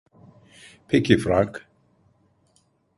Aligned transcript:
Peki 0.87 1.17
Frank. 1.17 1.67